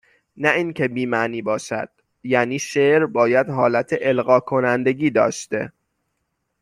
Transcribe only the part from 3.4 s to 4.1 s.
حالت